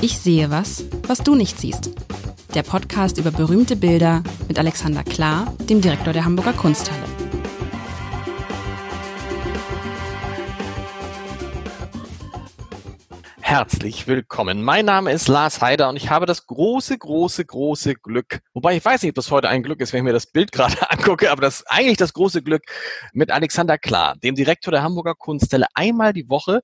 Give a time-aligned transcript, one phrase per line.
[0.00, 1.90] Ich sehe was, was du nicht siehst.
[2.54, 7.02] Der Podcast über berühmte Bilder mit Alexander Klar, dem Direktor der Hamburger Kunsthalle.
[13.40, 14.62] Herzlich willkommen.
[14.62, 18.84] Mein Name ist Lars Heider und ich habe das große, große, große Glück, wobei ich
[18.84, 21.28] weiß nicht, ob das heute ein Glück ist, wenn ich mir das Bild gerade angucke,
[21.28, 22.62] aber das eigentlich das große Glück,
[23.12, 26.60] mit Alexander Klar, dem Direktor der Hamburger Kunsthalle, einmal die Woche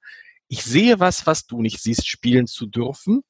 [0.48, 3.22] ich sehe was, was du nicht siehst, spielen zu dürfen.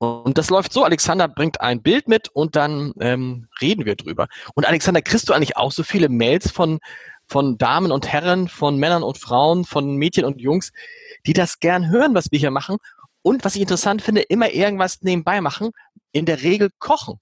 [0.00, 4.28] Und das läuft so, Alexander bringt ein Bild mit und dann ähm, reden wir drüber.
[4.54, 6.78] Und Alexander, kriegst du eigentlich auch so viele Mails von,
[7.26, 10.72] von Damen und Herren, von Männern und Frauen, von Mädchen und Jungs,
[11.26, 12.78] die das gern hören, was wir hier machen?
[13.20, 15.68] Und was ich interessant finde, immer irgendwas nebenbei machen,
[16.12, 17.20] in der Regel kochen.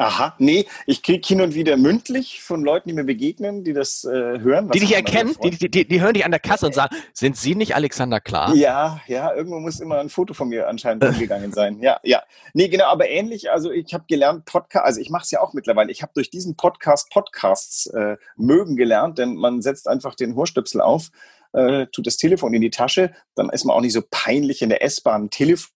[0.00, 4.04] Aha, nee, ich kriege hin und wieder mündlich von Leuten, die mir begegnen, die das
[4.04, 4.70] äh, hören.
[4.70, 7.56] die dich erkennen, die, die, die hören dich an der Kasse und sagen, sind Sie
[7.56, 8.54] nicht Alexander Klar?
[8.54, 11.82] Ja, ja, irgendwo muss immer ein Foto von mir anscheinend umgegangen sein.
[11.82, 12.22] Ja, ja.
[12.54, 15.52] Nee, genau, aber ähnlich, also ich habe gelernt, Podcast, also ich mache es ja auch
[15.52, 20.36] mittlerweile, ich habe durch diesen Podcast Podcasts äh, mögen gelernt, denn man setzt einfach den
[20.36, 21.08] Horstöpsel auf,
[21.54, 24.68] äh, tut das Telefon in die Tasche, dann ist man auch nicht so peinlich in
[24.68, 25.72] der S-Bahn Telefon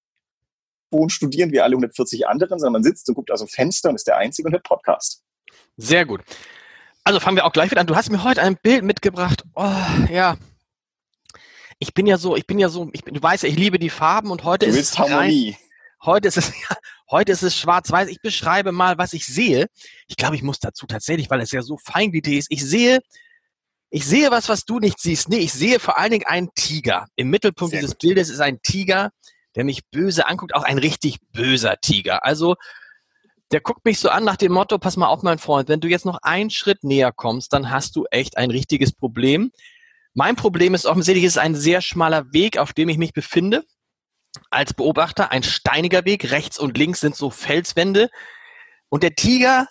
[0.92, 3.96] Wohn studieren wie alle 140 anderen, sondern man sitzt und guckt aus dem Fenster und
[3.96, 5.22] ist der Einzige und hört Podcast.
[5.76, 6.22] Sehr gut.
[7.04, 7.86] Also fangen wir auch gleich wieder an.
[7.86, 9.42] Du hast mir heute ein Bild mitgebracht.
[9.54, 9.70] Oh,
[10.10, 10.36] ja.
[11.78, 13.78] Ich bin ja so, ich bin ja so, ich bin, du weißt ja, ich liebe
[13.78, 15.56] die Farben und heute du ist es Harmonie.
[16.04, 16.76] Heute ist es, ja,
[17.10, 18.08] heute ist es schwarz-weiß.
[18.08, 19.66] Ich beschreibe mal, was ich sehe.
[20.06, 22.46] Ich glaube, ich muss dazu tatsächlich, weil es ja so feingliedrig ist.
[22.50, 23.00] Ich sehe,
[23.90, 25.28] ich sehe was, was du nicht siehst.
[25.28, 27.06] Nee, ich sehe vor allen Dingen einen Tiger.
[27.16, 28.00] Im Mittelpunkt Sehr dieses gut.
[28.00, 29.10] Bildes ist ein Tiger
[29.54, 32.24] der mich böse anguckt, auch ein richtig böser Tiger.
[32.24, 32.56] Also
[33.52, 35.88] der guckt mich so an nach dem Motto, pass mal auf, mein Freund, wenn du
[35.88, 39.52] jetzt noch einen Schritt näher kommst, dann hast du echt ein richtiges Problem.
[40.14, 43.64] Mein Problem ist offensichtlich, es ist ein sehr schmaler Weg, auf dem ich mich befinde.
[44.50, 48.08] Als Beobachter ein steiniger Weg, rechts und links sind so Felswände.
[48.88, 49.68] Und der Tiger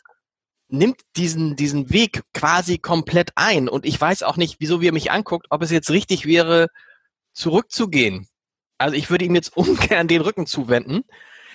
[0.68, 3.68] nimmt diesen, diesen Weg quasi komplett ein.
[3.68, 6.68] Und ich weiß auch nicht, wieso wie er mich anguckt, ob es jetzt richtig wäre,
[7.34, 8.28] zurückzugehen.
[8.82, 11.04] Also ich würde ihm jetzt ungern den Rücken zuwenden.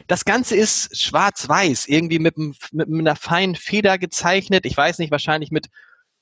[0.06, 4.66] Das Ganze ist schwarz-weiß, irgendwie mit, mit einer feinen Feder gezeichnet.
[4.66, 5.68] Ich weiß nicht, wahrscheinlich mit,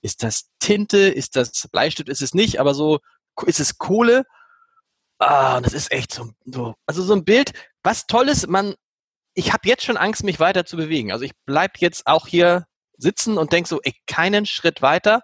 [0.01, 3.01] ist das Tinte, ist das Bleistift, ist es nicht, aber so
[3.47, 4.25] ist es Kohle.
[5.19, 7.53] Ah, das ist echt so, so, also so ein Bild.
[7.83, 8.75] Was toll ist, man,
[9.35, 11.13] ich habe jetzt schon Angst, mich weiter zu bewegen.
[11.13, 12.67] Also ich bleib jetzt auch hier
[12.97, 15.23] sitzen und denk so, ey, keinen Schritt weiter.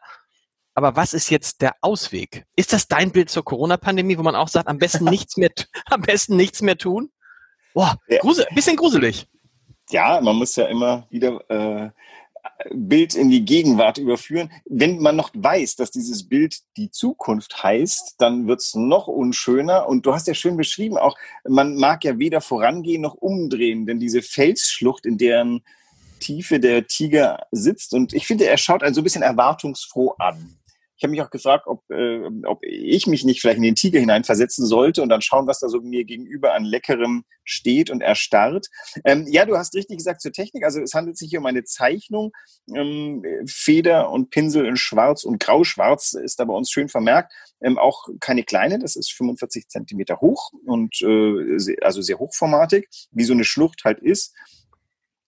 [0.75, 2.47] Aber was ist jetzt der Ausweg?
[2.57, 5.51] Ist das dein Bild zur Corona-Pandemie, wo man auch sagt, am besten nichts mehr,
[5.87, 7.11] am besten nichts mehr tun?
[7.75, 8.19] Boah, ja.
[8.21, 9.27] grusel, bisschen gruselig.
[9.91, 11.91] Ja, man muss ja immer wieder äh,
[12.73, 14.51] Bild in die Gegenwart überführen.
[14.65, 19.89] Wenn man noch weiß, dass dieses Bild die Zukunft heißt, dann wird es noch unschöner.
[19.89, 21.17] Und du hast ja schön beschrieben, auch
[21.49, 25.63] man mag ja weder vorangehen noch umdrehen, denn diese Felsschlucht, in deren
[26.21, 30.60] Tiefe der Tiger sitzt, und ich finde, er schaut einen so ein bisschen erwartungsfroh an.
[31.01, 33.99] Ich habe mich auch gefragt, ob, äh, ob ich mich nicht vielleicht in den Tiger
[33.99, 38.67] hineinversetzen sollte und dann schauen, was da so mir gegenüber an Leckerem steht und erstarrt.
[39.07, 40.63] Ähm, ja, du hast richtig gesagt zur Technik.
[40.63, 42.33] Also es handelt sich hier um eine Zeichnung.
[42.77, 47.33] Ähm, Feder und Pinsel in Schwarz und Grau-Schwarz ist da bei uns schön vermerkt.
[47.63, 53.25] Ähm, auch keine kleine, das ist 45 Zentimeter hoch und äh, also sehr hochformatig, wie
[53.25, 54.35] so eine Schlucht halt ist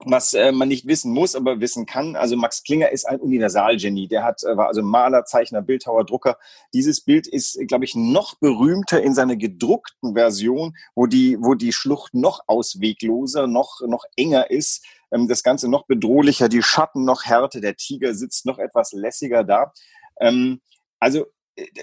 [0.04, 2.16] was äh, man nicht wissen muss, aber wissen kann.
[2.16, 4.08] Also Max Klinger ist ein Universalgenie.
[4.08, 6.38] Der hat, äh, war also Maler, Zeichner, Bildhauer, Drucker.
[6.72, 11.72] Dieses Bild ist, glaube ich, noch berühmter in seiner gedruckten Version, wo die, wo die
[11.72, 14.84] Schlucht noch auswegloser, noch, noch enger ist.
[15.12, 19.44] Ähm, das Ganze noch bedrohlicher, die Schatten noch härter, der Tiger sitzt noch etwas lässiger
[19.44, 19.72] da.
[20.20, 20.60] Ähm,
[20.98, 21.26] also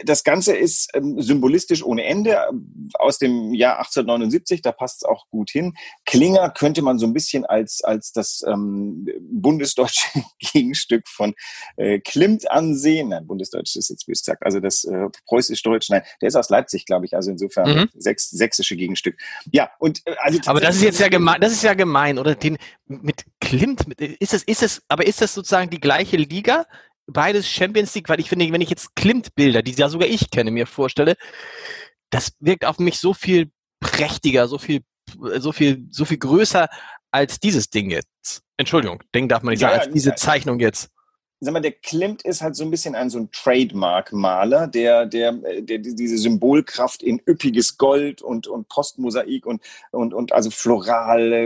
[0.06, 2.38] das Ganze ist ähm, symbolistisch ohne Ende
[2.94, 5.76] aus dem Jahr 1879, da passt es auch gut hin.
[6.06, 10.08] Klinger könnte man so ein bisschen als, als das ähm, bundesdeutsche
[10.40, 11.36] Gegenstück von
[11.78, 13.10] äh, Klimt ansehen.
[13.10, 16.86] Nein, bundesdeutsch ist jetzt bös gesagt, also das äh, preußisch-deutsch, nein, der ist aus Leipzig,
[16.86, 17.90] glaube ich, also insofern mhm.
[17.94, 19.18] sächs, sächsische Gegenstück.
[19.52, 22.36] Ja, und äh, also Aber das ist jetzt ja gemein, das ist ja gemein, oder?
[22.36, 22.58] Den,
[22.88, 26.66] mit Klimt, mit, ist es, ist es, aber ist das sozusagen die gleiche Liga?
[27.12, 30.52] Beides Champions League, weil ich finde, wenn ich jetzt Klimt-Bilder, die ja sogar ich kenne,
[30.52, 31.16] mir vorstelle,
[32.10, 34.82] das wirkt auf mich so viel prächtiger, so viel,
[35.38, 36.68] so viel, so viel größer
[37.12, 38.42] als dieses Ding jetzt.
[38.58, 40.90] Entschuldigung, Ding darf man nicht ja, sagen, als diese Zeichnung jetzt.
[41.42, 45.32] Sag mal, der Klimt ist halt so ein bisschen ein so ein Trademark-Maler, der, der,
[45.32, 51.46] der diese Symbolkraft in üppiges Gold und, und Postmosaik und, und, und also florale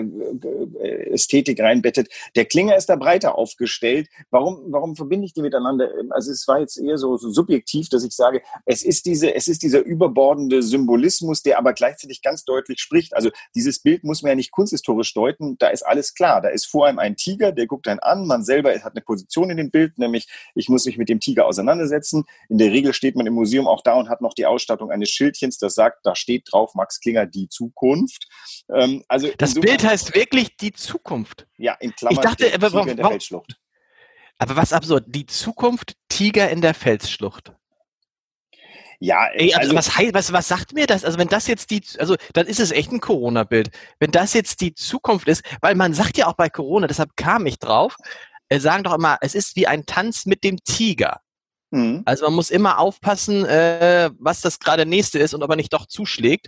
[0.79, 2.09] äh, Ästhetik reinbettet.
[2.35, 4.09] Der Klinger ist da breiter aufgestellt.
[4.31, 5.91] Warum, warum verbinde ich die miteinander?
[6.09, 9.47] Also es war jetzt eher so, so subjektiv, dass ich sage, es ist diese, es
[9.47, 13.15] ist dieser überbordende Symbolismus, der aber gleichzeitig ganz deutlich spricht.
[13.15, 15.57] Also dieses Bild muss man ja nicht kunsthistorisch deuten.
[15.59, 16.41] Da ist alles klar.
[16.41, 18.25] Da ist vor einem ein Tiger, der guckt einen an.
[18.25, 21.19] Man selber hat eine Position in dem Bild Bild, nämlich ich muss mich mit dem
[21.19, 22.25] Tiger auseinandersetzen.
[22.49, 25.09] In der Regel steht man im Museum auch da und hat noch die Ausstattung eines
[25.09, 28.27] Schildchens, das sagt, da steht drauf Max Klinger die Zukunft.
[28.73, 31.47] Ähm, also das Bild heißt wirklich die Zukunft.
[31.57, 32.15] Ja, in Klammern.
[32.15, 33.57] Ich dachte, der Tiger in der Felsschlucht.
[34.37, 37.53] Aber was absurd, die Zukunft Tiger in der Felsschlucht.
[38.99, 41.03] Ja, Ey, also, also was, was, was sagt mir das?
[41.03, 43.69] Also wenn das jetzt die, also dann ist es echt ein Corona-Bild.
[43.99, 47.45] Wenn das jetzt die Zukunft ist, weil man sagt ja auch bei Corona, deshalb kam
[47.45, 47.97] ich drauf,
[48.53, 51.19] äh, sagen doch immer, es ist wie ein Tanz mit dem Tiger.
[51.71, 52.03] Mhm.
[52.05, 55.73] Also man muss immer aufpassen, äh, was das gerade nächste ist und ob er nicht
[55.73, 56.47] doch zuschlägt.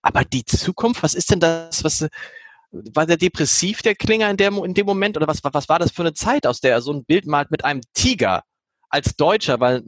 [0.00, 1.82] Aber die Zukunft, was ist denn das?
[1.82, 2.06] Was
[2.70, 5.16] war der depressiv, der Klinger in, der, in dem Moment?
[5.16, 7.50] Oder was, was war das für eine Zeit, aus der er so ein Bild malt
[7.50, 8.44] mit einem Tiger
[8.88, 9.58] als Deutscher?
[9.58, 9.82] Weil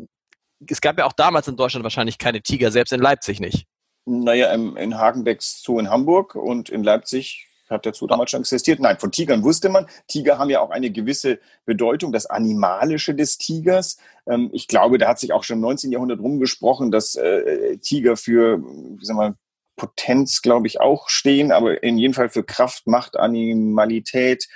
[0.67, 3.67] es gab ja auch damals in Deutschland wahrscheinlich keine Tiger, selbst in Leipzig nicht.
[4.05, 8.81] Naja, in Hagenbecks Zoo in Hamburg und in Leipzig hat der damals schon existiert?
[8.81, 9.87] Nein, von Tigern wusste man.
[10.09, 13.99] Tiger haben ja auch eine gewisse Bedeutung, das Animalische des Tigers.
[14.27, 15.93] Ähm, ich glaube, da hat sich auch schon im 19.
[15.93, 19.37] Jahrhundert rumgesprochen, dass äh, Tiger für, wie sagen wir,
[19.77, 24.47] Potenz, glaube ich, auch stehen, aber in jedem Fall für Kraft, Macht, Animalität,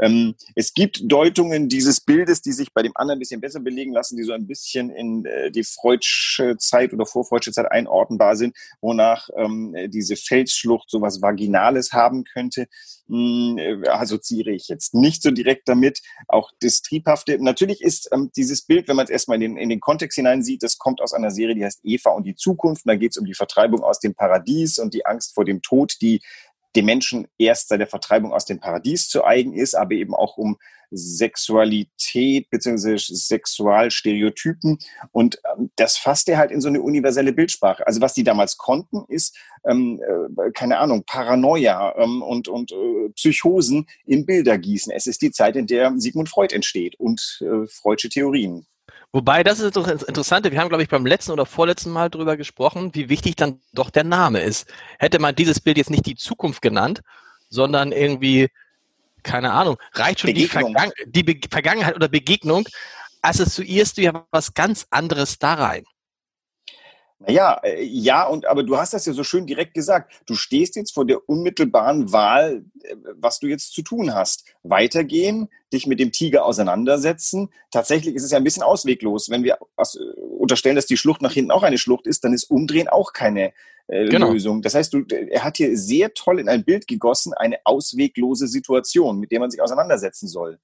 [0.00, 3.92] ähm, es gibt Deutungen dieses Bildes, die sich bei dem anderen ein bisschen besser belegen
[3.92, 8.56] lassen, die so ein bisschen in äh, die Freudsche Zeit oder vorfreudsche Zeit einordnbar sind,
[8.80, 12.66] wonach ähm, diese Felsschlucht sowas Vaginales haben könnte.
[13.08, 16.00] Hm, äh, assoziiere ich jetzt nicht so direkt damit.
[16.28, 17.42] Auch das Triebhafte.
[17.42, 20.62] Natürlich ist ähm, dieses Bild, wenn man es erstmal in den, in den Kontext hineinsieht,
[20.62, 22.86] das kommt aus einer Serie, die heißt Eva und die Zukunft.
[22.86, 25.60] Und da geht es um die Vertreibung aus dem Paradies und die Angst vor dem
[25.60, 26.22] Tod, die
[26.76, 30.36] dem Menschen erst seit der Vertreibung aus dem Paradies zu eigen ist, aber eben auch
[30.36, 30.58] um
[30.90, 32.96] Sexualität bzw.
[32.98, 34.78] Sexualstereotypen.
[35.12, 37.86] Und ähm, das fasst er halt in so eine universelle Bildsprache.
[37.86, 43.08] Also was die damals konnten, ist, ähm, äh, keine Ahnung, Paranoia ähm, und, und äh,
[43.14, 44.92] Psychosen in Bilder gießen.
[44.92, 48.66] Es ist die Zeit, in der Sigmund Freud entsteht und äh, Freudsche Theorien.
[49.12, 50.52] Wobei, das ist doch das Interessante.
[50.52, 53.90] Wir haben, glaube ich, beim letzten oder vorletzten Mal drüber gesprochen, wie wichtig dann doch
[53.90, 54.72] der Name ist.
[54.98, 57.00] Hätte man dieses Bild jetzt nicht die Zukunft genannt,
[57.48, 58.48] sondern irgendwie,
[59.24, 62.68] keine Ahnung, reicht schon die, Vergangen die Vergangenheit oder Begegnung,
[63.22, 65.84] assoziierst du ja was ganz anderes da rein.
[67.20, 70.22] Naja, äh, ja, und aber du hast das ja so schön direkt gesagt.
[70.26, 74.46] Du stehst jetzt vor der unmittelbaren Wahl, äh, was du jetzt zu tun hast.
[74.62, 77.50] Weitergehen, dich mit dem Tiger auseinandersetzen.
[77.70, 79.28] Tatsächlich ist es ja ein bisschen ausweglos.
[79.28, 79.84] Wenn wir äh,
[80.38, 83.52] unterstellen, dass die Schlucht nach hinten auch eine Schlucht ist, dann ist Umdrehen auch keine
[83.88, 84.32] äh, genau.
[84.32, 84.62] Lösung.
[84.62, 89.18] Das heißt, du, er hat hier sehr toll in ein Bild gegossen, eine ausweglose Situation,
[89.18, 90.58] mit der man sich auseinandersetzen soll.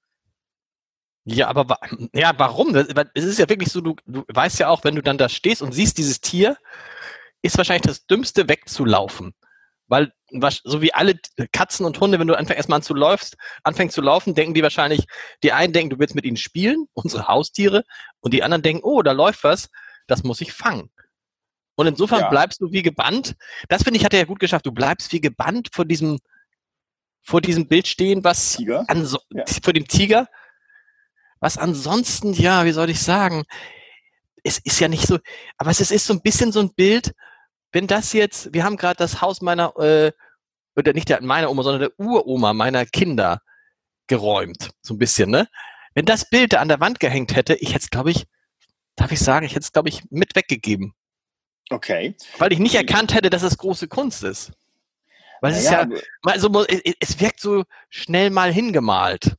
[1.28, 1.78] Ja, aber
[2.14, 2.74] ja, warum?
[2.76, 5.60] Es ist ja wirklich so, du, du weißt ja auch, wenn du dann da stehst
[5.60, 6.56] und siehst dieses Tier,
[7.42, 9.34] ist wahrscheinlich das Dümmste wegzulaufen.
[9.88, 10.12] Weil,
[10.62, 11.18] so wie alle
[11.52, 14.62] Katzen und Hunde, wenn du einfach erstmal an zu läufst, anfängst zu laufen, denken die
[14.62, 15.04] wahrscheinlich,
[15.42, 17.82] die einen denken, du willst mit ihnen spielen, unsere Haustiere,
[18.20, 19.68] und die anderen denken, oh, da läuft was,
[20.06, 20.90] das muss ich fangen.
[21.74, 22.30] Und insofern ja.
[22.30, 23.34] bleibst du wie gebannt.
[23.68, 24.64] Das finde ich, hat er ja gut geschafft.
[24.64, 26.20] Du bleibst wie gebannt vor diesem,
[27.20, 28.84] vor diesem Bild stehen, was Tiger?
[28.86, 29.44] An so, ja.
[29.62, 30.28] vor dem Tiger,
[31.46, 33.44] was ansonsten, ja, wie soll ich sagen,
[34.42, 35.20] es ist ja nicht so,
[35.58, 37.12] aber es ist so ein bisschen so ein Bild,
[37.70, 40.10] wenn das jetzt, wir haben gerade das Haus meiner, äh,
[40.74, 43.42] oder nicht der meiner Oma, sondern der Uroma meiner Kinder
[44.08, 45.46] geräumt, so ein bisschen, ne?
[45.94, 48.26] Wenn das Bild da an der Wand gehängt hätte, ich hätte es, glaube ich,
[48.96, 50.94] darf ich sagen, ich hätte es, glaube ich, mit weggegeben.
[51.70, 52.16] Okay.
[52.38, 54.50] Weil ich nicht erkannt hätte, dass es große Kunst ist.
[55.40, 56.66] Weil es naja, ist ja, also,
[56.98, 59.36] es wirkt so schnell mal hingemalt.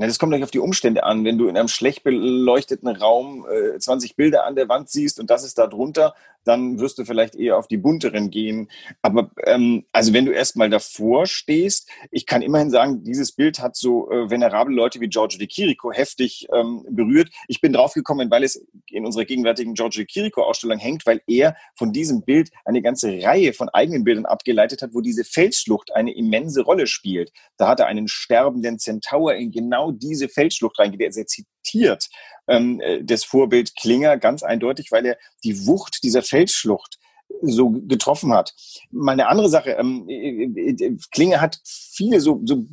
[0.00, 1.24] Na, das kommt gleich auf die Umstände an.
[1.24, 5.28] Wenn du in einem schlecht beleuchteten Raum äh, 20 Bilder an der Wand siehst und
[5.28, 6.14] das ist da drunter,
[6.44, 8.70] dann wirst du vielleicht eher auf die bunteren gehen.
[9.02, 13.76] Aber ähm, also wenn du erstmal davor stehst, ich kann immerhin sagen, dieses Bild hat
[13.76, 17.30] so äh, venerable Leute wie Giorgio de Chirico heftig ähm, berührt.
[17.48, 21.56] Ich bin draufgekommen, weil es in unserer gegenwärtigen Giorgio de Chirico Ausstellung hängt, weil er
[21.74, 26.14] von diesem Bild eine ganze Reihe von eigenen Bildern abgeleitet hat, wo diese Felsschlucht eine
[26.14, 27.32] immense Rolle spielt.
[27.56, 31.00] Da hat er einen sterbenden Zentaur in genau genau diese Feldschlucht reingeht.
[31.00, 32.08] Er zitiert
[32.46, 36.98] ähm, äh, das Vorbild Klinger ganz eindeutig, weil er die Wucht dieser Feldschlucht
[37.42, 38.54] so getroffen hat.
[38.90, 42.64] Mal eine andere Sache, ähm, äh, äh, Klinger hat viele so, so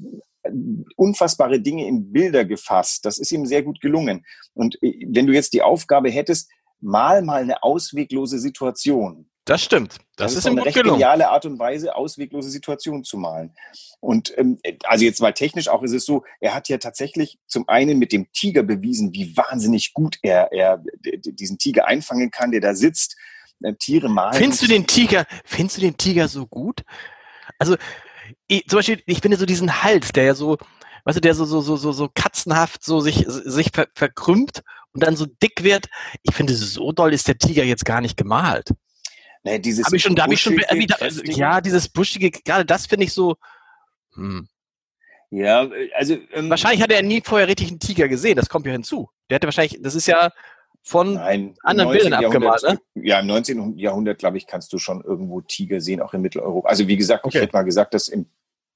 [0.96, 3.04] unfassbare Dinge in Bilder gefasst.
[3.06, 4.26] Das ist ihm sehr gut gelungen.
[4.54, 9.28] Und wenn du jetzt die Aufgabe hättest, mal mal eine ausweglose Situation.
[9.46, 9.98] Das stimmt.
[10.16, 11.00] Das, das ist, ist eine recht gelungen.
[11.00, 13.54] geniale Art und Weise, ausweglose Situationen zu malen.
[14.00, 17.70] Und ähm, also jetzt mal technisch auch ist es so, er hat ja tatsächlich zum
[17.70, 22.62] einen mit dem Tiger bewiesen, wie wahnsinnig gut er, er diesen Tiger einfangen kann, der
[22.62, 23.16] da sitzt.
[23.62, 24.34] Äh, Tiere malen.
[24.34, 26.84] Findest du den Tiger, findest du den Tiger so gut?
[27.60, 27.78] Also
[28.48, 30.58] ich, zum Beispiel, ich finde so diesen Hals, der ja so,
[31.04, 35.04] weißt du, der so, so, so, so, so katzenhaft so sich, sich ver, verkrümmt und
[35.04, 35.88] dann so dick wird.
[36.24, 38.72] Ich finde, so doll ist der Tiger jetzt gar nicht gemalt.
[39.46, 43.06] Nee, dieses ich schon, da ich schon wieder, also, ja, dieses buschige, gerade das finde
[43.06, 43.36] ich so.
[44.16, 44.48] Hm.
[45.30, 48.36] Ja, also ähm, wahrscheinlich hat er nie vorher richtig einen Tiger gesehen.
[48.36, 49.10] Das kommt ja hinzu.
[49.30, 50.32] Der hatte wahrscheinlich, das ist ja
[50.82, 52.80] von Nein, anderen Bildern abgemalt, ne?
[52.96, 53.78] Ja, im 19.
[53.78, 56.68] Jahrhundert, glaube ich, kannst du schon irgendwo Tiger sehen, auch in Mitteleuropa.
[56.68, 57.38] Also wie gesagt, okay.
[57.38, 58.28] ich hätte mal gesagt, dass im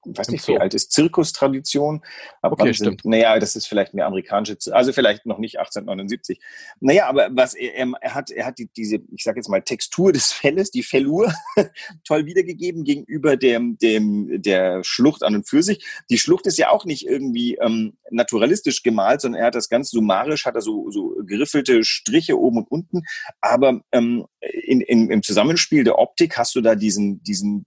[0.06, 0.54] ich weiß nicht, so.
[0.54, 2.02] wie alt ist Zirkustradition.
[2.40, 6.40] Aber okay, sind, naja, das ist vielleicht mehr amerikanische, also vielleicht noch nicht 1879.
[6.80, 10.12] Naja, aber was er, er hat, er hat die, diese, ich sage jetzt mal, Textur
[10.12, 11.32] des Felles, die Fellur,
[12.04, 15.84] toll wiedergegeben gegenüber dem, dem, der Schlucht an und für sich.
[16.08, 19.90] Die Schlucht ist ja auch nicht irgendwie ähm, naturalistisch gemalt, sondern er hat das ganz
[19.90, 23.02] summarisch, hat er so, so geriffelte Striche oben und unten.
[23.40, 27.66] Aber ähm, in, in, im Zusammenspiel der Optik hast du da diesen, diesen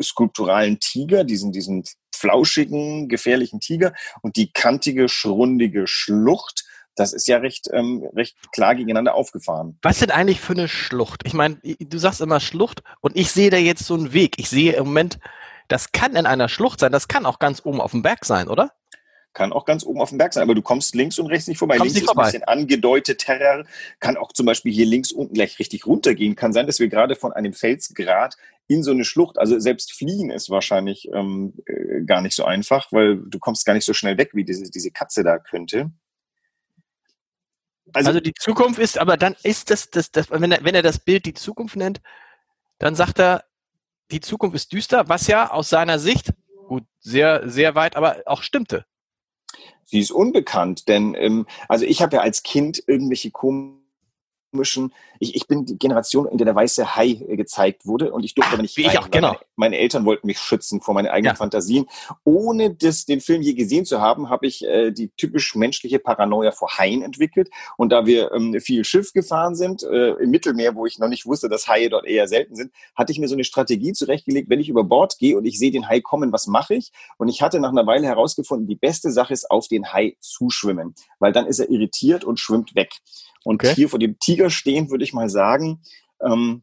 [0.00, 1.84] skulpturalen Tiger, diesen, diesen
[2.14, 6.64] flauschigen, gefährlichen Tiger und die kantige, schrundige Schlucht.
[6.94, 9.78] Das ist ja recht, ähm, recht klar gegeneinander aufgefahren.
[9.82, 11.22] Was sind eigentlich für eine Schlucht?
[11.24, 14.34] Ich meine, du sagst immer Schlucht und ich sehe da jetzt so einen Weg.
[14.38, 15.18] Ich sehe im Moment,
[15.68, 18.48] das kann in einer Schlucht sein, das kann auch ganz oben auf dem Berg sein,
[18.48, 18.72] oder?
[19.32, 21.58] kann auch ganz oben auf dem Berg sein, aber du kommst links und rechts nicht
[21.58, 21.78] vorbei.
[21.78, 22.28] Kommst links nicht vorbei.
[22.28, 23.64] ist ein bisschen angedeutet Terror,
[24.00, 26.36] kann auch zum Beispiel hier links unten gleich richtig runtergehen.
[26.36, 28.36] Kann sein, dass wir gerade von einem Felsgrat
[28.68, 32.90] in so eine Schlucht, also selbst fliehen ist wahrscheinlich ähm, äh, gar nicht so einfach,
[32.92, 35.90] weil du kommst gar nicht so schnell weg, wie diese, diese Katze da könnte.
[37.92, 40.82] Also, also die Zukunft ist, aber dann ist das, das, das wenn, er, wenn er
[40.82, 42.00] das Bild die Zukunft nennt,
[42.78, 43.44] dann sagt er,
[44.10, 46.32] die Zukunft ist düster, was ja aus seiner Sicht,
[46.68, 48.86] gut, sehr, sehr weit, aber auch stimmte.
[49.84, 53.81] Sie ist unbekannt, denn ähm, also ich habe ja als Kind irgendwelche komischen,
[55.18, 58.34] ich, ich bin die Generation, in der der weiße Hai äh, gezeigt wurde und ich
[58.34, 59.28] durfte aber nicht rein, ich auch, genau.
[59.28, 61.36] Meine, meine, Eltern wollten mich schützen vor meinen eigenen ja.
[61.36, 61.86] Fantasien.
[62.24, 66.50] Ohne das, den Film je gesehen zu haben, habe ich äh, die typisch menschliche Paranoia
[66.50, 67.50] vor Haien entwickelt.
[67.76, 71.26] Und da wir ähm, viel Schiff gefahren sind, äh, im Mittelmeer, wo ich noch nicht
[71.26, 74.60] wusste, dass Haie dort eher selten sind, hatte ich mir so eine Strategie zurechtgelegt, wenn
[74.60, 76.92] ich über Bord gehe und ich sehe den Hai kommen, was mache ich?
[77.16, 80.94] Und ich hatte nach einer Weile herausgefunden, die beste Sache ist, auf den Hai zuschwimmen,
[81.18, 82.90] weil dann ist er irritiert und schwimmt weg.
[83.44, 83.74] Und okay.
[83.74, 85.82] hier vor dem Tiger stehen, würde ich mal sagen,
[86.20, 86.62] ähm,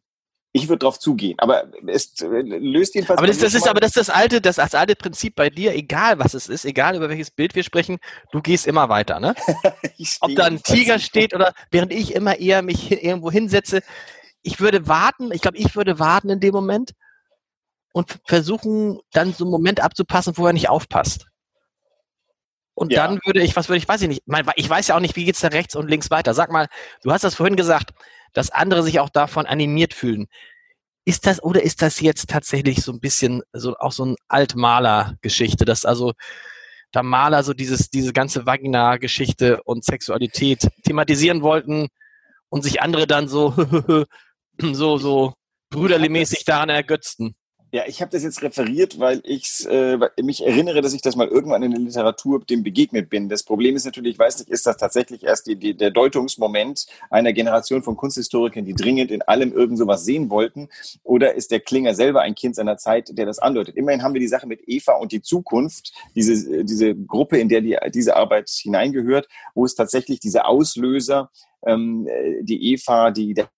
[0.52, 3.20] ich würde drauf zugehen, aber es äh, löst jedenfalls.
[3.20, 5.76] Aber das, das ist aber das ist das alte, das, das alte Prinzip bei dir,
[5.76, 8.00] egal was es ist, egal über welches Bild wir sprechen,
[8.32, 9.36] du gehst immer weiter, ne?
[10.22, 13.82] Ob da ein Tiger steht oder während ich immer eher mich irgendwo hinsetze,
[14.42, 16.94] ich würde warten, ich glaube, ich würde warten in dem Moment
[17.94, 21.28] und versuchen, dann so einen Moment abzupassen, wo er nicht aufpasst.
[22.80, 23.06] Und ja.
[23.06, 24.24] dann würde ich, was würde ich, weiß ich nicht,
[24.56, 26.34] ich weiß ja auch nicht, wie geht's da rechts und links weiter.
[26.34, 26.68] Sag mal,
[27.04, 27.92] du hast das vorhin gesagt,
[28.32, 30.28] dass andere sich auch davon animiert fühlen.
[31.04, 35.66] Ist das, oder ist das jetzt tatsächlich so ein bisschen so, auch so ein Altmaler-Geschichte,
[35.66, 36.14] dass also
[36.94, 41.90] da Maler so dieses, diese ganze Vagina-Geschichte und Sexualität thematisieren wollten
[42.48, 43.56] und sich andere dann so,
[44.58, 45.34] so, so
[45.70, 47.36] brüderlich daran ergötzten?
[47.72, 51.28] Ja, ich habe das jetzt referiert, weil ich äh, mich erinnere, dass ich das mal
[51.28, 53.30] irgendwann in der Literatur dem begegnet bin.
[53.30, 56.88] Das Problem ist natürlich, ich weiß nicht, ist das tatsächlich erst die, die, der Deutungsmoment
[57.12, 60.70] einer Generation von Kunsthistorikern, die dringend in allem irgend sowas sehen wollten,
[61.04, 63.76] oder ist der Klinger selber ein Kind seiner Zeit, der das andeutet?
[63.76, 67.62] Immerhin haben wir die Sache mit Eva und die Zukunft, diese, diese Gruppe, in der
[67.62, 71.30] die, diese Arbeit hineingehört, wo es tatsächlich diese Auslöser,
[71.68, 72.08] ähm,
[72.42, 73.50] die Eva, die der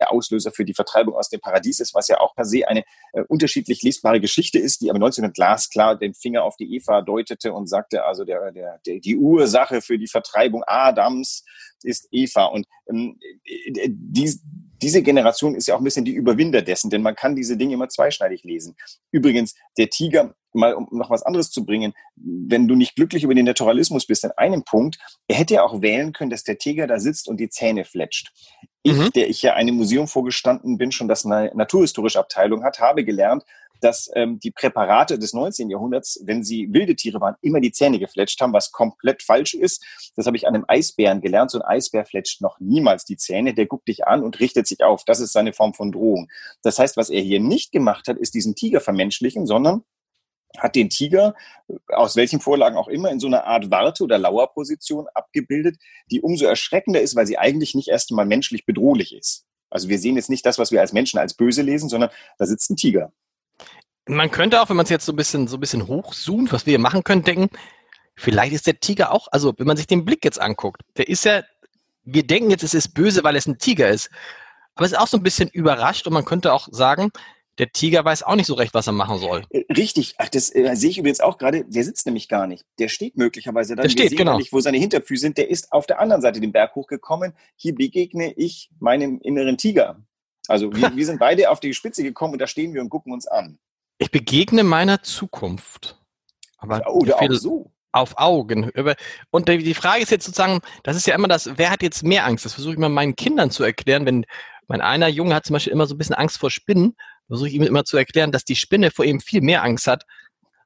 [0.00, 2.84] der Auslöser für die Vertreibung aus dem Paradies ist, was ja auch per se eine
[3.12, 7.52] äh, unterschiedlich lesbare Geschichte ist, die aber 1900 glasklar den Finger auf die Eva deutete
[7.52, 11.44] und sagte, also der, der, der, die Ursache für die Vertreibung Adams
[11.82, 12.46] ist Eva.
[12.46, 14.34] Und ähm, äh, die,
[14.82, 17.74] diese Generation ist ja auch ein bisschen die Überwinder dessen, denn man kann diese Dinge
[17.74, 18.76] immer zweischneidig lesen.
[19.10, 23.34] Übrigens, der Tiger, mal um noch was anderes zu bringen, wenn du nicht glücklich über
[23.34, 26.86] den Naturalismus bist, an einem Punkt, er hätte ja auch wählen können, dass der Tiger
[26.86, 28.32] da sitzt und die Zähne fletscht.
[28.82, 29.10] Ich, mhm.
[29.12, 33.44] der ich ja einem Museum vorgestanden bin, schon das eine naturhistorische Abteilung hat, habe gelernt,
[33.80, 35.70] dass ähm, die Präparate des 19.
[35.70, 39.84] Jahrhunderts, wenn sie wilde Tiere waren, immer die Zähne gefletscht haben, was komplett falsch ist.
[40.16, 41.50] Das habe ich an einem Eisbären gelernt.
[41.50, 43.54] So ein Eisbär fletscht noch niemals die Zähne.
[43.54, 45.04] Der guckt dich an und richtet sich auf.
[45.04, 46.28] Das ist seine Form von Drohung.
[46.62, 49.84] Das heißt, was er hier nicht gemacht hat, ist diesen Tiger vermenschlichen, sondern
[50.56, 51.34] hat den Tiger,
[51.88, 55.76] aus welchen Vorlagen auch immer, in so einer Art Warte- oder Lauerposition abgebildet,
[56.10, 59.44] die umso erschreckender ist, weil sie eigentlich nicht erst einmal menschlich bedrohlich ist.
[59.70, 62.46] Also wir sehen jetzt nicht das, was wir als Menschen als böse lesen, sondern da
[62.46, 63.12] sitzt ein Tiger.
[64.08, 66.66] Man könnte auch, wenn man es jetzt so ein bisschen, so ein bisschen hochzoomt, was
[66.66, 67.50] wir hier machen können, denken,
[68.16, 71.24] vielleicht ist der Tiger auch, also wenn man sich den Blick jetzt anguckt, der ist
[71.24, 71.42] ja,
[72.04, 74.10] wir denken jetzt, es ist böse, weil es ein Tiger ist.
[74.74, 77.10] Aber es ist auch so ein bisschen überrascht und man könnte auch sagen,
[77.58, 79.44] der Tiger weiß auch nicht so recht, was er machen soll.
[79.50, 81.64] Äh, richtig, ach, das äh, sehe ich übrigens auch gerade.
[81.64, 82.64] Der sitzt nämlich gar nicht.
[82.78, 83.82] Der steht möglicherweise da.
[83.82, 84.38] Der steht, genau.
[84.38, 85.38] Nicht, wo seine Hinterfüße sind.
[85.38, 87.34] Der ist auf der anderen Seite den Berg hochgekommen.
[87.56, 90.00] Hier begegne ich meinem inneren Tiger.
[90.46, 93.12] Also wir, wir sind beide auf die Spitze gekommen und da stehen wir und gucken
[93.12, 93.58] uns an.
[93.98, 95.96] Ich begegne meiner Zukunft.
[96.58, 97.72] Aber Oder auch so.
[97.90, 98.70] Auf Augen.
[99.30, 102.26] Und die Frage ist jetzt sozusagen, das ist ja immer das, wer hat jetzt mehr
[102.26, 102.44] Angst?
[102.44, 104.26] Das versuche ich mal meinen Kindern zu erklären, wenn
[104.66, 106.94] mein einer Junge hat zum Beispiel immer so ein bisschen Angst vor Spinnen
[107.28, 110.04] versuche ich ihm immer zu erklären, dass die Spinne vor ihm viel mehr Angst hat,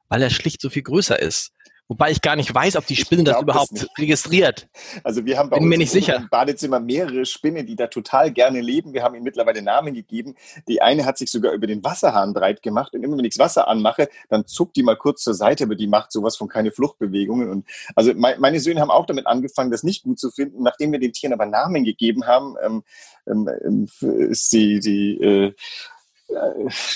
[0.08, 1.51] weil er schlicht so viel größer ist.
[1.92, 4.66] Wobei ich gar nicht weiß, ob die Spinne das überhaupt das registriert.
[5.04, 6.16] Also wir haben bei Bin uns mir nicht sicher.
[6.16, 8.94] im Badezimmer mehrere Spinnen, die da total gerne leben.
[8.94, 10.34] Wir haben ihnen mittlerweile Namen gegeben.
[10.68, 12.94] Die eine hat sich sogar über den Wasserhahn breit gemacht.
[12.94, 15.74] Und immer wenn ich das Wasser anmache, dann zuckt die mal kurz zur Seite, aber
[15.74, 17.50] die macht sowas von keine Fluchtbewegungen.
[17.50, 20.62] Und also meine Söhne haben auch damit angefangen, das nicht gut zu finden.
[20.62, 22.84] Nachdem wir den Tieren aber Namen gegeben haben, ähm,
[23.26, 23.88] ähm, ähm
[24.30, 25.52] ist die, die äh,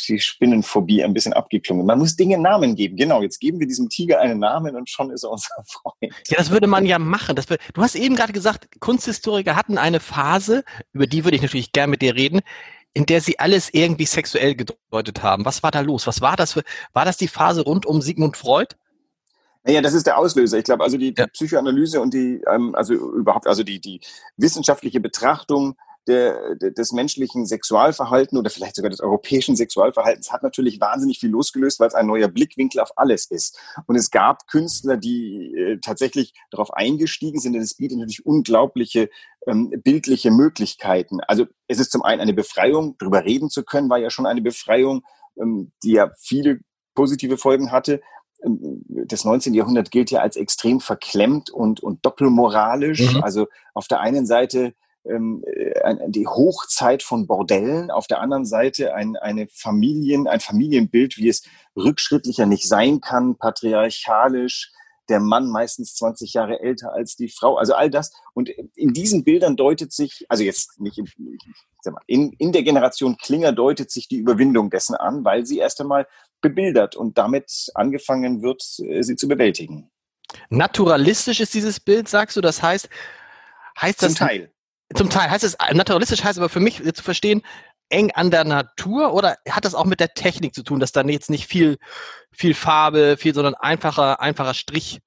[0.09, 1.87] die Spinnenphobie ein bisschen abgeklungen.
[1.87, 2.97] Man muss Dinge Namen geben.
[2.97, 6.15] Genau, jetzt geben wir diesem Tiger einen Namen und schon ist er unser Freund.
[6.29, 7.37] Ja, das würde man ja machen.
[7.37, 11.73] Das, du hast eben gerade gesagt, Kunsthistoriker hatten eine Phase, über die würde ich natürlich
[11.73, 12.41] gern mit dir reden,
[12.95, 15.45] in der sie alles irgendwie sexuell gedeutet haben.
[15.45, 16.07] Was war da los?
[16.07, 16.63] Was war das für,
[16.93, 18.75] war das die Phase rund um Sigmund Freud?
[19.65, 20.59] Naja, das ist der Auslöser.
[20.59, 21.27] Ich glaube, also die, die ja.
[21.27, 24.01] Psychoanalyse und die, ähm, also überhaupt, also die, die
[24.37, 31.19] wissenschaftliche Betrachtung der, des menschlichen Sexualverhalten oder vielleicht sogar des europäischen Sexualverhaltens hat natürlich wahnsinnig
[31.19, 33.59] viel losgelöst, weil es ein neuer Blickwinkel auf alles ist.
[33.87, 39.09] Und es gab Künstler, die äh, tatsächlich darauf eingestiegen sind, denn es bietet natürlich unglaubliche
[39.47, 41.21] ähm, bildliche Möglichkeiten.
[41.21, 44.43] Also es ist zum einen eine Befreiung, darüber reden zu können, war ja schon eine
[44.43, 45.03] Befreiung,
[45.41, 46.61] ähm, die ja viele
[46.95, 48.01] positive Folgen hatte
[48.45, 49.55] ähm, das 19.
[49.55, 53.15] Jahrhundert gilt ja als extrem verklemmt und, und doppelmoralisch.
[53.15, 53.23] Mhm.
[53.23, 54.75] Also auf der einen Seite
[55.09, 61.17] ähm, äh, die Hochzeit von Bordellen, auf der anderen Seite ein, eine Familien, ein Familienbild,
[61.17, 61.43] wie es
[61.77, 64.73] rückschrittlicher nicht sein kann, patriarchalisch,
[65.09, 68.13] der Mann meistens 20 Jahre älter als die Frau, also all das.
[68.35, 71.09] Und in diesen Bildern deutet sich, also jetzt nicht in,
[72.07, 76.07] in, in der Generation Klinger deutet sich die Überwindung dessen an, weil sie erst einmal
[76.41, 79.91] bebildert und damit angefangen wird, äh, sie zu bewältigen.
[80.51, 82.41] Naturalistisch ist dieses Bild, sagst du?
[82.41, 82.89] Das heißt,
[83.81, 84.15] heißt das.
[84.15, 84.53] Zum Teil.
[84.97, 87.43] Zum Teil heißt es, naturalistisch heißt aber für mich zu verstehen,
[87.91, 91.09] eng an der Natur oder hat das auch mit der Technik zu tun, dass dann
[91.09, 91.77] jetzt nicht viel,
[92.33, 95.01] viel Farbe, viel, sondern einfacher, einfacher Strich?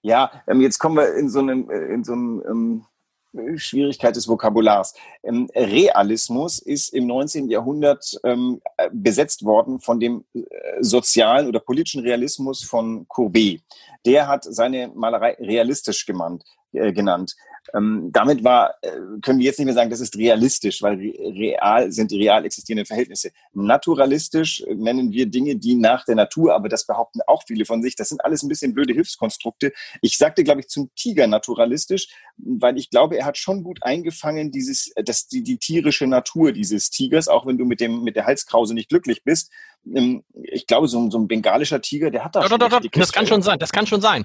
[0.00, 4.28] Ja, ähm, jetzt kommen wir in so einem, äh, in so einem ähm, Schwierigkeit des
[4.28, 4.94] Vokabulars.
[5.22, 7.48] Ähm, Realismus ist im 19.
[7.48, 8.60] Jahrhundert ähm,
[8.92, 10.40] besetzt worden von dem äh,
[10.80, 13.62] sozialen oder politischen Realismus von Courbet.
[14.04, 17.36] Der hat seine Malerei realistisch gemeint, äh, genannt.
[17.74, 18.90] Ähm, damit war, äh,
[19.22, 22.86] können wir jetzt nicht mehr sagen, das ist realistisch, weil real sind die real existierenden
[22.86, 23.30] Verhältnisse.
[23.52, 27.94] Naturalistisch nennen wir Dinge, die nach der Natur, aber das behaupten auch viele von sich.
[27.96, 29.72] Das sind alles ein bisschen blöde Hilfskonstrukte.
[30.00, 34.50] Ich sagte, glaube ich, zum Tiger naturalistisch, weil ich glaube, er hat schon gut eingefangen,
[34.50, 38.26] dieses, das, die, die tierische Natur dieses Tigers, auch wenn du mit dem, mit der
[38.26, 39.50] Halskrause nicht glücklich bist.
[39.86, 42.58] Ähm, ich glaube, so, so ein bengalischer Tiger, der hat da doch, schon.
[42.58, 44.24] Doch, doch, das kann schon sein, das kann schon sein.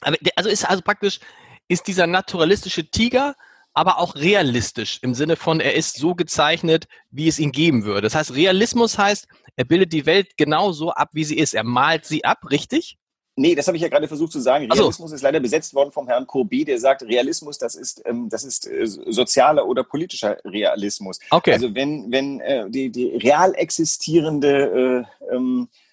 [0.00, 1.20] Aber, also ist also praktisch,
[1.68, 3.34] ist dieser naturalistische Tiger
[3.74, 8.02] aber auch realistisch im Sinne von, er ist so gezeichnet, wie es ihn geben würde.
[8.02, 11.54] Das heißt, Realismus heißt, er bildet die Welt genau so ab, wie sie ist.
[11.54, 12.96] Er malt sie ab, richtig?
[13.36, 14.70] Nee, das habe ich ja gerade versucht zu sagen.
[14.70, 15.16] Realismus so.
[15.16, 18.68] ist leider besetzt worden vom Herrn Courbet, der sagt, Realismus, das ist, ähm, das ist
[18.68, 21.18] äh, sozialer oder politischer Realismus.
[21.30, 21.52] Okay.
[21.52, 25.83] Also wenn, wenn äh, die, die real existierende äh, ähm, äh,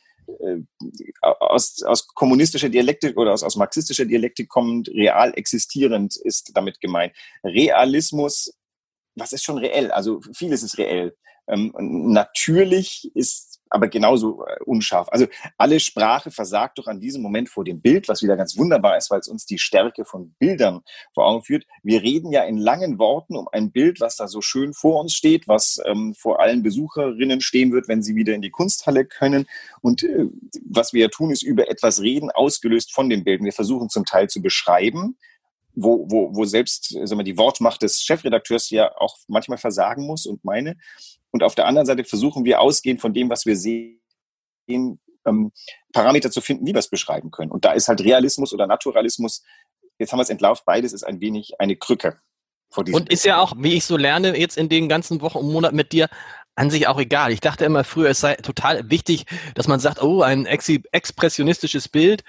[1.21, 7.13] aus, aus kommunistischer Dialektik oder aus, aus marxistischer Dialektik kommend, real existierend ist damit gemeint.
[7.43, 8.53] Realismus,
[9.15, 9.91] was ist schon reell?
[9.91, 11.15] Also vieles ist reell.
[11.47, 15.07] Ähm, natürlich ist aber genauso äh, unscharf.
[15.11, 18.97] Also alle Sprache versagt doch an diesem Moment vor dem Bild, was wieder ganz wunderbar
[18.97, 20.81] ist, weil es uns die Stärke von Bildern
[21.13, 21.65] vor Augen führt.
[21.81, 25.13] Wir reden ja in langen Worten um ein Bild, was da so schön vor uns
[25.13, 29.47] steht, was ähm, vor allen Besucherinnen stehen wird, wenn sie wieder in die Kunsthalle können.
[29.81, 30.25] Und äh,
[30.65, 33.45] was wir ja tun, ist über etwas reden, ausgelöst von den Bildern.
[33.45, 35.17] Wir versuchen zum Teil zu beschreiben,
[35.73, 40.25] wo, wo, wo selbst sagen wir, die Wortmacht des Chefredakteurs ja auch manchmal versagen muss
[40.25, 40.77] und meine.
[41.31, 43.99] Und auf der anderen Seite versuchen wir ausgehend von dem, was wir sehen,
[45.25, 45.51] ähm,
[45.93, 47.51] Parameter zu finden, wie wir es beschreiben können.
[47.51, 49.43] Und da ist halt Realismus oder Naturalismus,
[49.99, 52.19] jetzt haben wir es entlauft, beides ist ein wenig eine Krücke.
[52.69, 55.39] Vor diesem und ist ja auch, wie ich so lerne, jetzt in den ganzen Wochen
[55.39, 56.07] und Monaten mit dir,
[56.55, 57.31] an sich auch egal.
[57.31, 61.87] Ich dachte immer früher, es sei total wichtig, dass man sagt, oh, ein ex expressionistisches
[61.87, 62.23] Bild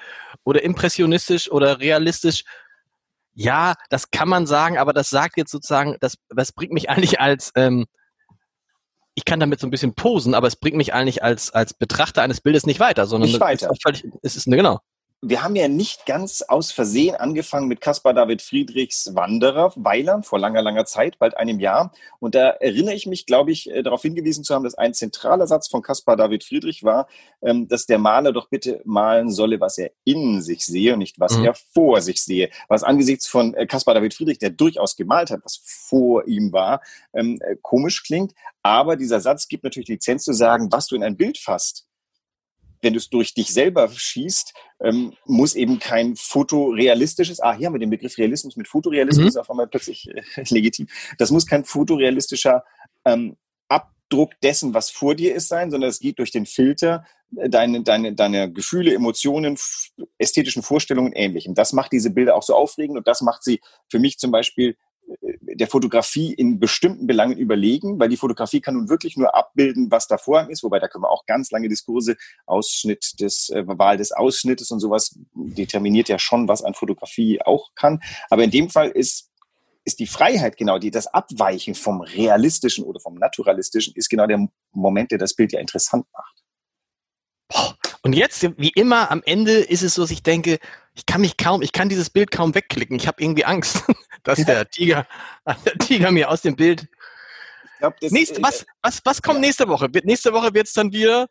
[0.45, 2.45] oder impressionistisch oder realistisch.
[3.35, 7.21] Ja, das kann man sagen, aber das sagt jetzt sozusagen, das, das bringt mich eigentlich
[7.21, 7.87] als, ähm,
[9.15, 12.23] ich kann damit so ein bisschen posen, aber es bringt mich eigentlich als, als Betrachter
[12.23, 13.67] eines Bildes nicht weiter, sondern nicht weiter.
[13.67, 14.81] Es, ist völlig, es ist, ne, genau
[15.25, 20.41] wir haben ja nicht ganz aus Versehen angefangen mit Caspar David Friedrichs Wanderer, Weiler, vor
[20.41, 21.93] langer, langer Zeit, bald einem Jahr.
[22.19, 25.47] Und da erinnere ich mich, glaube ich, äh, darauf hingewiesen zu haben, dass ein zentraler
[25.47, 27.07] Satz von Caspar David Friedrich war,
[27.41, 31.21] ähm, dass der Maler doch bitte malen solle, was er in sich sehe und nicht
[31.21, 31.45] was mhm.
[31.45, 32.51] er vor sich sehe.
[32.67, 36.81] Was angesichts von äh, Caspar David Friedrich, der durchaus gemalt hat, was vor ihm war,
[37.15, 38.35] ähm, äh, komisch klingt.
[38.65, 41.87] Aber dieser Satz gibt natürlich Lizenz zu sagen, was du in ein Bild fasst
[42.83, 47.75] wenn du es durch dich selber schießt, ähm, muss eben kein fotorealistisches, ah, hier haben
[47.75, 49.29] wir den Begriff Realismus mit Fotorealismus, mhm.
[49.29, 50.89] ist auf einmal plötzlich äh, legitim.
[51.17, 52.65] Das muss kein fotorealistischer
[53.05, 53.37] ähm,
[53.69, 57.83] Abdruck dessen, was vor dir ist, sein, sondern es geht durch den Filter äh, deine,
[57.83, 59.57] deine, deine Gefühle, Emotionen,
[60.19, 61.55] ästhetischen Vorstellungen ähnlichem.
[61.55, 64.77] Das macht diese Bilder auch so aufregend und das macht sie für mich zum Beispiel
[65.55, 70.07] der Fotografie in bestimmten Belangen überlegen, weil die Fotografie kann nun wirklich nur abbilden, was
[70.07, 73.97] da vor ist, wobei da können wir auch ganz lange Diskurse, Ausschnitt des, äh, Wahl
[73.97, 78.01] des Ausschnittes und sowas determiniert ja schon, was an Fotografie auch kann.
[78.31, 79.29] Aber in dem Fall ist
[79.85, 84.47] ist die Freiheit genau, die das Abweichen vom Realistischen oder vom Naturalistischen ist genau der
[84.71, 87.92] Moment, der das Bild ja interessant macht.
[88.03, 90.59] Und jetzt, wie immer, am Ende ist es so, dass ich denke,
[90.95, 92.97] ich kann mich kaum, ich kann dieses Bild kaum wegklicken.
[92.97, 93.85] Ich habe irgendwie Angst,
[94.25, 95.07] dass der Tiger,
[95.65, 96.89] der Tiger mir aus dem Bild.
[97.79, 99.47] Glaub, das, Nächst, was, was, was kommt ja.
[99.47, 99.89] nächste Woche?
[100.05, 101.29] Nächste Woche wird es dann wieder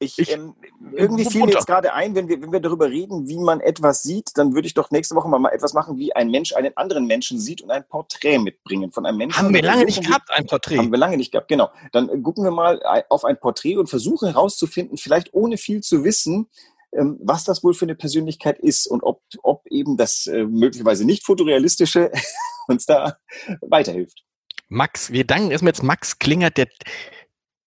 [0.00, 0.54] ich, ich ähm,
[0.92, 4.02] irgendwie fiel mir jetzt gerade ein, wenn wir, wenn wir darüber reden, wie man etwas
[4.02, 6.76] sieht, dann würde ich doch nächste Woche mal, mal etwas machen, wie ein Mensch einen
[6.76, 9.38] anderen Menschen sieht und ein Porträt mitbringen von einem Menschen.
[9.38, 10.78] Haben wir lange nicht gehabt, ein Porträt.
[10.78, 11.70] Haben wir lange nicht gehabt, genau.
[11.92, 16.48] Dann gucken wir mal auf ein Porträt und versuchen herauszufinden, vielleicht ohne viel zu wissen,
[16.92, 21.04] ähm, was das wohl für eine Persönlichkeit ist und ob, ob eben das äh, möglicherweise
[21.04, 22.12] nicht fotorealistische
[22.68, 23.18] uns da
[23.60, 24.24] weiterhilft.
[24.68, 26.68] Max, wir danken erstmal jetzt Max Klingert, der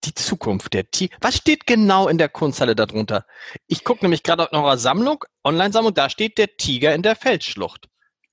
[0.04, 1.16] die Zukunft der Tiger.
[1.22, 3.26] Was steht genau in der Kunsthalle darunter?
[3.68, 7.88] Ich gucke nämlich gerade auf eurer Sammlung, Online-Sammlung, da steht der Tiger in der Felsschlucht.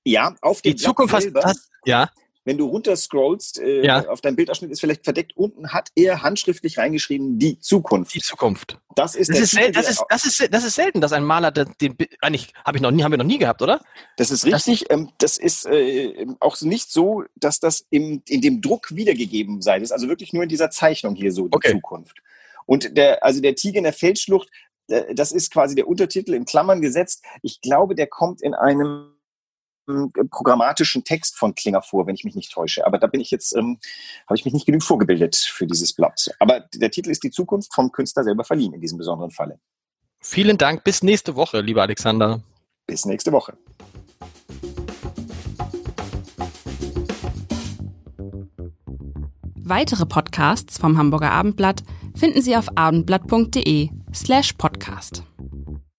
[0.04, 2.10] Ja, auf dem Die Zukunft selber, hast, ja.
[2.48, 4.08] Wenn du runterscrollst, äh, ja.
[4.08, 8.14] auf deinem Bildausschnitt ist vielleicht verdeckt, unten hat er handschriftlich reingeschrieben, die Zukunft.
[8.14, 8.78] Die Zukunft.
[8.96, 11.50] Das ist, das ist, Titel, das, ist, das, ist, das ist selten, dass ein Maler
[11.50, 13.82] den, den eigentlich habe ich noch nie, haben wir noch nie gehabt, oder?
[14.16, 14.86] Das ist richtig.
[14.88, 19.60] Das, ähm, das ist äh, auch nicht so, dass das im, in dem Druck wiedergegeben
[19.60, 19.78] sei.
[19.78, 21.72] Das ist also wirklich nur in dieser Zeichnung hier so die okay.
[21.72, 22.16] Zukunft.
[22.64, 24.48] Und der, also der Tiger in der Feldschlucht,
[24.88, 27.22] äh, das ist quasi der Untertitel in Klammern gesetzt.
[27.42, 29.17] Ich glaube, der kommt in einem
[30.30, 32.86] programmatischen Text von Klinger vor, wenn ich mich nicht täusche.
[32.86, 33.78] Aber da bin ich jetzt, ähm,
[34.26, 36.30] habe ich mich nicht genug vorgebildet für dieses Blatt.
[36.38, 39.58] Aber der Titel ist die Zukunft vom Künstler selber verliehen in diesem besonderen Falle.
[40.20, 40.84] Vielen Dank.
[40.84, 42.40] Bis nächste Woche, lieber Alexander.
[42.86, 43.56] Bis nächste Woche.
[49.56, 51.82] Weitere Podcasts vom Hamburger Abendblatt
[52.14, 55.24] finden Sie auf abendblatt.de slash podcast.